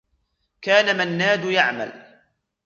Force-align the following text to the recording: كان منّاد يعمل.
كان 0.61 0.97
منّاد 0.97 1.45
يعمل. 1.45 2.05